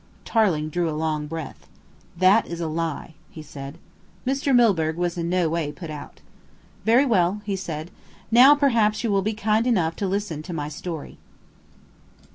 [0.25, 1.67] Tarling drew a long breath.
[2.17, 3.77] "That is a lie," he said.
[4.25, 4.51] Mr.
[4.55, 6.21] Milburgh was in no way put out.
[6.85, 7.91] "Very well," he said.
[8.31, 11.19] "Now, perhaps you will be kind enough to listen to my story."